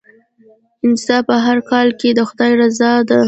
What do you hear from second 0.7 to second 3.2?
انصاف په هر کار کې د خدای رضا ده.